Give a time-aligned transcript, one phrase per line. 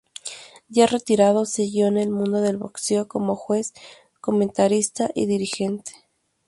[0.67, 3.71] Ya retirado siguió en el mundo del boxeo como juez,
[4.19, 5.91] comentarista y dirigente.